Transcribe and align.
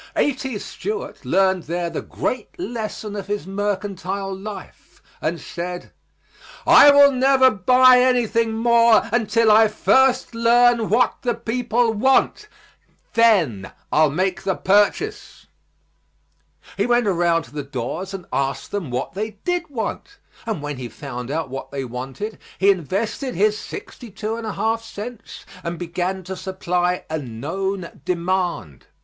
A.T. 0.15 0.57
Stewart 0.57 1.23
learned 1.23 1.65
there 1.65 1.87
the 1.91 2.01
great 2.01 2.49
lesson 2.59 3.15
of 3.15 3.27
his 3.27 3.45
mercantile 3.45 4.35
life 4.35 4.99
and 5.21 5.39
said, 5.39 5.91
"I 6.65 6.89
will 6.89 7.11
never 7.11 7.51
buy 7.51 7.99
anything 7.99 8.51
more 8.53 9.07
until 9.13 9.51
I 9.51 9.67
first 9.67 10.33
learn 10.33 10.89
what 10.89 11.17
the 11.21 11.35
people 11.35 11.93
want; 11.93 12.47
then 13.13 13.71
I'll 13.91 14.09
make 14.09 14.41
the 14.41 14.55
purchase." 14.55 15.45
He 16.77 16.87
went 16.87 17.05
around 17.05 17.43
to 17.43 17.53
the 17.53 17.61
doors 17.61 18.11
and 18.11 18.25
asked 18.33 18.71
them 18.71 18.89
what 18.89 19.13
they 19.13 19.37
did 19.45 19.69
want, 19.69 20.17
and 20.47 20.63
when 20.63 20.77
he 20.77 20.89
found 20.89 21.29
out 21.29 21.47
what 21.49 21.69
they 21.69 21.85
wanted, 21.85 22.39
he 22.57 22.71
invested 22.71 23.35
his 23.35 23.55
sixty 23.55 24.09
two 24.09 24.35
and 24.35 24.47
a 24.47 24.53
half 24.53 24.83
cents 24.83 25.45
and 25.63 25.77
began 25.77 26.23
to 26.23 26.35
supply 26.35 27.05
"a 27.07 27.19
known 27.19 28.01
demand." 28.03 28.87